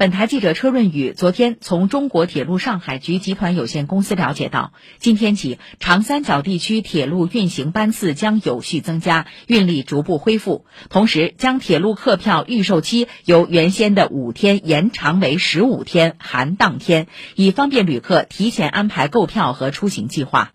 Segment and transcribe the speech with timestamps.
[0.00, 20.48] 本台记者车润宇昨天从中国铁路上海局集团有限公司了解到今天起长三角地区铁路运行班次将有序增加运力逐步恢复同时将铁路客票预售期由原先的五天延长为十五天含当天以方便旅客提前安排购票和出行计划。